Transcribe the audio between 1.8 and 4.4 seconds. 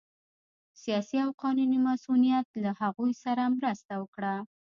مصونیت له هغوی سره مرسته وکړه